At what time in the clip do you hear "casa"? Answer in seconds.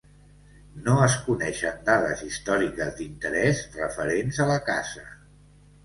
4.73-5.11